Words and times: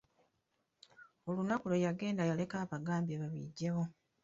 Olunaku 1.27 1.65
lwe 1.69 1.83
yagenda 1.85 2.27
yaleka 2.29 2.55
abagambye 2.63 3.15
babiggyewo. 3.21 3.83